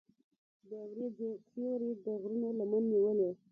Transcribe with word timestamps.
د 0.69 0.71
وریځو 0.89 1.29
سیوری 1.49 1.91
د 2.05 2.07
غرونو 2.21 2.49
لمن 2.59 2.83
نیولې. 2.93 3.29